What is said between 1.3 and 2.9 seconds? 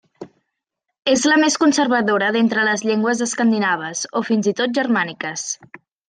la més conservadora d'entre les